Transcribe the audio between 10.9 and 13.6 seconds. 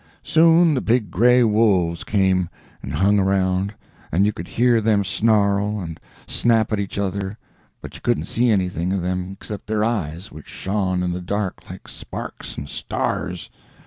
in the dark like sparks and stars.